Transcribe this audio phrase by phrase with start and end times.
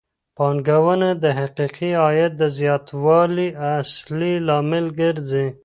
[0.37, 5.47] پانګونه د حقيقي عايد د زياتوالي اصلي لامل ګرځي.